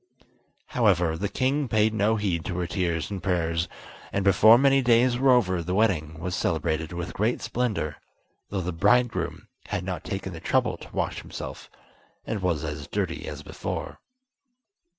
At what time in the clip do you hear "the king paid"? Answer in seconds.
1.15-1.93